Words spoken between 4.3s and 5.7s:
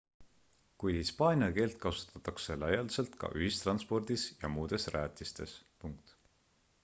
ja muudes rajatistes